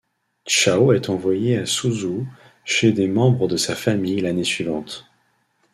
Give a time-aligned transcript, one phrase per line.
[0.47, 2.25] Chao est envoyé à Suzhou
[2.65, 5.05] chez des membres de sa famille l’année suivante.